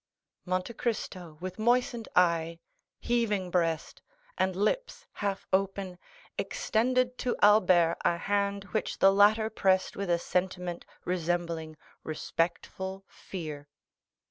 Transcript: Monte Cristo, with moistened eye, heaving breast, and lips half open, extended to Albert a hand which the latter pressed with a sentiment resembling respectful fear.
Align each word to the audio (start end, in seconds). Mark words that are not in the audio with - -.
Monte 0.45 0.73
Cristo, 0.73 1.37
with 1.41 1.59
moistened 1.59 2.07
eye, 2.15 2.57
heaving 3.01 3.51
breast, 3.51 4.01
and 4.35 4.55
lips 4.55 5.05
half 5.13 5.45
open, 5.53 5.99
extended 6.39 7.19
to 7.19 7.35
Albert 7.43 7.97
a 8.03 8.17
hand 8.17 8.63
which 8.73 8.97
the 8.97 9.13
latter 9.13 9.47
pressed 9.51 9.95
with 9.95 10.09
a 10.09 10.17
sentiment 10.17 10.85
resembling 11.05 11.77
respectful 12.03 13.05
fear. 13.09 13.67